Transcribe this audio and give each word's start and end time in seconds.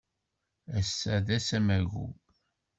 Ass-a 0.77 1.15
d 1.25 1.27
ass 1.37 1.49
amagu. 1.57 2.07